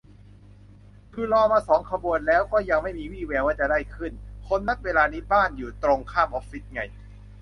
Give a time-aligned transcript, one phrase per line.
[1.13, 4.11] คือรอมาสองขบวนแล้วก็ยังไม่มีวี่แววว่าจะได้ขึ้น
[4.47, 6.81] คนนัดเวลานี้บ้านอยู่ตรงข้ามออฟฟิศไง